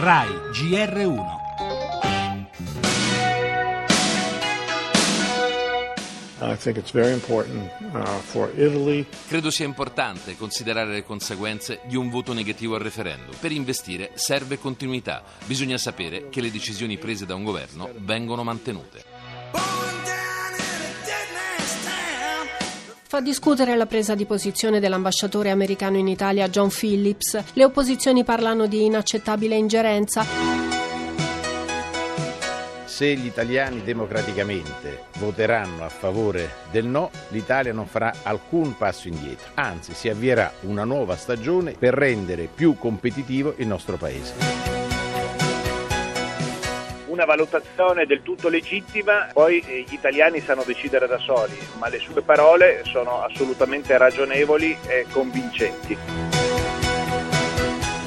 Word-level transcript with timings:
RAI 0.00 0.28
GR1 0.50 1.38
I 6.40 6.56
think 6.56 6.78
it's 6.78 6.90
very 6.90 7.12
important 7.12 7.70
uh. 7.92 9.04
Credo 9.28 9.50
sia 9.50 9.66
importante 9.66 10.36
considerare 10.36 10.90
le 10.90 11.04
conseguenze 11.04 11.80
di 11.84 11.96
un 11.96 12.08
voto 12.08 12.32
negativo 12.32 12.76
al 12.76 12.80
referendum. 12.80 13.34
Per 13.38 13.52
investire 13.52 14.12
serve 14.14 14.58
continuità. 14.58 15.22
Bisogna 15.44 15.76
sapere 15.76 16.30
che 16.30 16.40
le 16.40 16.50
decisioni 16.50 16.96
prese 16.96 17.26
da 17.26 17.34
un 17.34 17.44
governo 17.44 17.90
vengono 17.98 18.42
mantenute. 18.42 19.89
Fa 23.10 23.20
discutere 23.20 23.74
la 23.74 23.86
presa 23.86 24.14
di 24.14 24.24
posizione 24.24 24.78
dell'ambasciatore 24.78 25.50
americano 25.50 25.96
in 25.96 26.06
Italia 26.06 26.48
John 26.48 26.68
Phillips. 26.68 27.42
Le 27.54 27.64
opposizioni 27.64 28.22
parlano 28.22 28.66
di 28.66 28.84
inaccettabile 28.84 29.56
ingerenza. 29.56 30.24
Se 32.84 33.12
gli 33.16 33.26
italiani 33.26 33.82
democraticamente 33.82 35.06
voteranno 35.18 35.84
a 35.84 35.88
favore 35.88 36.50
del 36.70 36.86
no, 36.86 37.10
l'Italia 37.30 37.72
non 37.72 37.88
farà 37.88 38.14
alcun 38.22 38.76
passo 38.76 39.08
indietro, 39.08 39.48
anzi 39.54 39.92
si 39.92 40.08
avvierà 40.08 40.52
una 40.60 40.84
nuova 40.84 41.16
stagione 41.16 41.72
per 41.76 41.94
rendere 41.94 42.46
più 42.46 42.76
competitivo 42.78 43.54
il 43.56 43.66
nostro 43.66 43.96
Paese 43.96 44.79
una 47.20 47.26
valutazione 47.26 48.06
del 48.06 48.22
tutto 48.22 48.48
legittima, 48.48 49.28
poi 49.32 49.62
eh, 49.66 49.84
gli 49.86 49.92
italiani 49.92 50.40
sanno 50.40 50.62
decidere 50.64 51.06
da 51.06 51.18
soli, 51.18 51.58
ma 51.78 51.88
le 51.88 51.98
sue 51.98 52.22
parole 52.22 52.80
sono 52.84 53.22
assolutamente 53.22 53.96
ragionevoli 53.98 54.74
e 54.86 55.04
convincenti. 55.10 56.39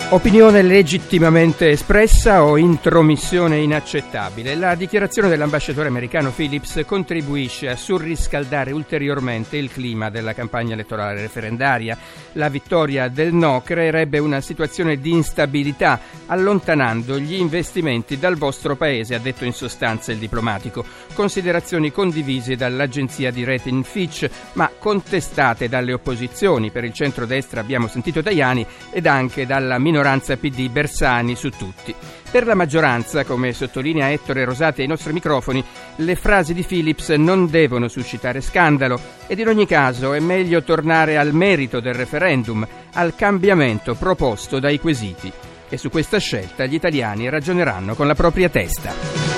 Opinione 0.10 0.62
legittimamente 0.62 1.70
espressa 1.70 2.44
o 2.44 2.58
intromissione 2.58 3.58
inaccettabile? 3.58 4.54
La 4.54 4.76
dichiarazione 4.76 5.28
dell'ambasciatore 5.28 5.88
americano 5.88 6.30
Phillips 6.30 6.84
contribuisce 6.86 7.68
a 7.68 7.76
surriscaldare 7.76 8.72
ulteriormente 8.74 9.58
il 9.58 9.72
clima 9.72 10.12
della 10.12 10.34
campagna 10.34 10.74
elettorale 10.74 11.20
referendaria. 11.22 11.98
La 12.34 12.50
vittoria 12.50 13.08
del 13.08 13.34
no 13.34 13.64
creerebbe 13.66 14.20
una 14.20 14.40
situazione 14.40 15.00
di 15.00 15.10
instabilità, 15.12 16.00
allontanando 16.28 17.18
gli 17.18 17.34
investimenti 17.34 18.20
dal 18.20 18.36
vostro 18.36 18.76
paese, 18.76 19.16
ha 19.16 19.20
detto 19.20 19.46
in 19.46 19.54
sostanza 19.54 20.12
il 20.12 20.20
diplomatico. 20.20 20.86
Considerazioni 21.16 21.92
condivise 21.92 22.56
dall'agenzia 22.56 23.32
di 23.32 23.44
rating 23.44 23.84
Fitch, 23.84 24.30
ma 24.54 24.70
contestate 24.78 25.68
dalle 25.68 25.94
opposizioni. 25.94 26.70
Per 26.70 26.84
il 26.84 26.94
centro-destra 26.94 27.62
abbiamo 27.62 27.88
sentito 27.88 28.22
Tajani 28.22 28.64
ed 28.92 29.08
anche 29.08 29.48
dalla 29.48 29.80
minoranza 29.80 29.93
minoranza 29.94 30.38
PD 30.38 30.70
Bersani 30.70 31.36
su 31.36 31.52
tutti. 31.52 31.94
Per 32.32 32.48
la 32.48 32.56
maggioranza, 32.56 33.24
come 33.26 33.54
sottolinea 33.54 34.10
Ettore 34.10 34.44
Rosati 34.44 34.82
ai 34.82 34.88
nostri 34.88 35.14
microfoni, 35.14 35.64
le 35.98 36.16
frasi 36.16 36.56
di 36.56 36.64
Philips 36.64 37.10
non 37.10 37.48
devono 37.48 37.88
suscitare 37.88 38.42
scandalo 38.42 39.00
ed 39.28 39.38
in 39.38 39.50
ogni 39.50 39.68
caso 39.68 40.14
è 40.14 40.20
meglio 40.20 40.64
tornare 40.64 41.18
al 41.18 41.32
merito 41.32 41.80
del 41.80 41.94
referendum, 41.94 42.68
al 42.94 43.14
cambiamento 43.16 43.94
proposto 43.94 44.58
dai 44.58 44.80
quesiti. 44.80 45.32
E 45.70 45.78
su 45.78 45.90
questa 45.90 46.18
scelta 46.18 46.66
gli 46.66 46.74
italiani 46.74 47.30
ragioneranno 47.30 47.94
con 47.94 48.08
la 48.08 48.16
propria 48.16 48.50
testa. 48.50 49.33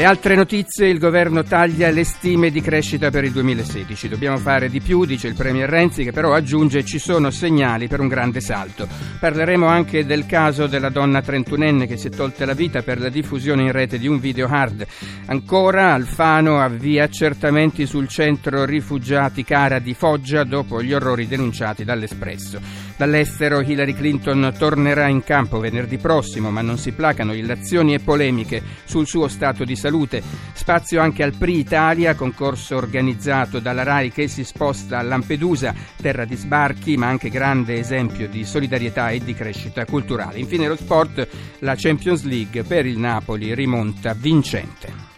Le 0.00 0.06
altre 0.06 0.34
notizie, 0.34 0.88
il 0.88 0.98
governo 0.98 1.42
taglia 1.42 1.90
le 1.90 2.04
stime 2.04 2.50
di 2.50 2.62
crescita 2.62 3.10
per 3.10 3.22
il 3.24 3.32
2016. 3.32 4.08
Dobbiamo 4.08 4.38
fare 4.38 4.70
di 4.70 4.80
più, 4.80 5.04
dice 5.04 5.28
il 5.28 5.34
Premier 5.34 5.68
Renzi, 5.68 6.04
che 6.04 6.10
però 6.10 6.32
aggiunge 6.32 6.86
ci 6.86 6.98
sono 6.98 7.28
segnali 7.30 7.86
per 7.86 8.00
un 8.00 8.08
grande 8.08 8.40
salto. 8.40 8.88
Parleremo 9.18 9.66
anche 9.66 10.06
del 10.06 10.24
caso 10.24 10.66
della 10.66 10.88
donna 10.88 11.20
trentunenne 11.20 11.86
che 11.86 11.98
si 11.98 12.06
è 12.06 12.10
tolta 12.10 12.46
la 12.46 12.54
vita 12.54 12.80
per 12.80 12.98
la 12.98 13.10
diffusione 13.10 13.64
in 13.64 13.72
rete 13.72 13.98
di 13.98 14.08
un 14.08 14.18
video 14.18 14.46
hard. 14.46 14.86
Ancora 15.26 15.92
Alfano 15.92 16.62
avvia 16.62 17.04
accertamenti 17.04 17.84
sul 17.84 18.08
centro 18.08 18.64
rifugiati 18.64 19.44
Cara 19.44 19.80
di 19.80 19.92
Foggia 19.92 20.44
dopo 20.44 20.82
gli 20.82 20.94
orrori 20.94 21.26
denunciati 21.26 21.84
dall'Espresso. 21.84 22.89
Dall'estero 23.00 23.62
Hillary 23.62 23.94
Clinton 23.94 24.54
tornerà 24.58 25.08
in 25.08 25.24
campo 25.24 25.58
venerdì 25.58 25.96
prossimo, 25.96 26.50
ma 26.50 26.60
non 26.60 26.76
si 26.76 26.92
placano 26.92 27.32
illazioni 27.32 27.94
e 27.94 28.00
polemiche 28.00 28.62
sul 28.84 29.06
suo 29.06 29.26
stato 29.26 29.64
di 29.64 29.74
salute. 29.74 30.22
Spazio 30.52 31.00
anche 31.00 31.22
al 31.22 31.34
PRI 31.34 31.60
Italia, 31.60 32.14
concorso 32.14 32.76
organizzato 32.76 33.58
dalla 33.58 33.84
RAI 33.84 34.12
che 34.12 34.28
si 34.28 34.44
sposta 34.44 34.98
a 34.98 35.02
Lampedusa, 35.02 35.74
terra 35.96 36.26
di 36.26 36.36
sbarchi, 36.36 36.98
ma 36.98 37.06
anche 37.06 37.30
grande 37.30 37.78
esempio 37.78 38.28
di 38.28 38.44
solidarietà 38.44 39.08
e 39.08 39.20
di 39.20 39.32
crescita 39.32 39.86
culturale. 39.86 40.38
Infine 40.38 40.68
lo 40.68 40.76
sport, 40.76 41.26
la 41.60 41.76
Champions 41.78 42.24
League 42.24 42.64
per 42.64 42.84
il 42.84 42.98
Napoli 42.98 43.54
rimonta 43.54 44.12
vincente. 44.12 45.09